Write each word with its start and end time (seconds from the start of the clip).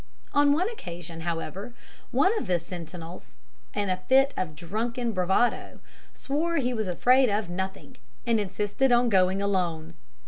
On 0.33 0.51
one 0.51 0.67
occasion, 0.67 1.21
however, 1.21 1.75
one 2.09 2.35
of 2.39 2.47
the 2.47 2.57
sentinels, 2.57 3.35
in 3.75 3.87
a 3.87 3.97
fit 3.97 4.33
of 4.35 4.55
drunken 4.55 5.11
bravado, 5.11 5.77
swore 6.11 6.57
he 6.57 6.73
was 6.73 6.87
afraid 6.87 7.29
of 7.29 7.51
nothing, 7.51 7.97
and 8.25 8.39
insisted 8.39 8.91
on 8.91 9.09
going 9.09 9.43
alone. 9.43 9.93